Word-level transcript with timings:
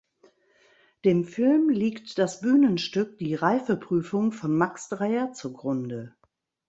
Dem 1.05 1.25
Film 1.25 1.69
liegt 1.69 2.17
das 2.17 2.41
Bühnenstück 2.41 3.19
"Die 3.19 3.35
Reifeprüfung" 3.35 4.31
von 4.31 4.51
Max 4.57 4.89
Dreyer 4.89 5.31
zugrunde. 5.33 6.15